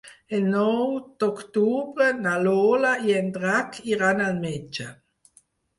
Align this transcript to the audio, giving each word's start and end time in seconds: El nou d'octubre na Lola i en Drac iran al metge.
El 0.35 0.45
nou 0.53 0.95
d'octubre 1.23 2.09
na 2.23 2.35
Lola 2.49 2.97
i 3.11 3.17
en 3.21 3.31
Drac 3.39 3.79
iran 3.95 4.29
al 4.31 4.45
metge. 4.49 4.93